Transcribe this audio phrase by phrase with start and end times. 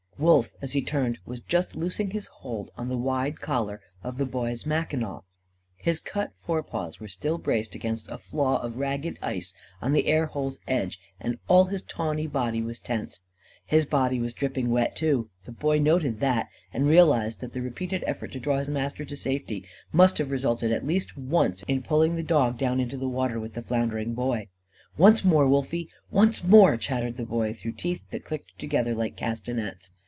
[0.19, 4.25] Wolf, as he turned, was just loosing his hold on the wide collar of the
[4.27, 5.21] Boy's mackinaw.
[5.77, 9.51] His cut forepaws were still braced against a flaw of ragged ice
[9.81, 13.21] on the air hole's edge, and all his tawny body was tense.
[13.65, 15.31] His body was dripping wet, too.
[15.45, 19.03] The Boy noted that; and he realised that the repeated effort to draw his master
[19.03, 23.09] to safety must have resulted, at least once, in pulling the dog down into the
[23.09, 24.49] water with the floundering Boy.
[24.99, 25.89] "Once more, Wolfie!
[26.11, 29.89] Once more!" chattered the Boy through teeth that clicked together like castanets.